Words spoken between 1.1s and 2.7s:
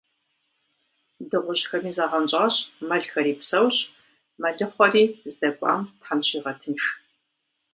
Дыгъужьхэми загъэнщӏащ,